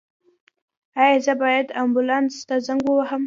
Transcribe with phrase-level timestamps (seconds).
[1.03, 3.19] ایا زه باید امبولانس ته زنګ ووهم؟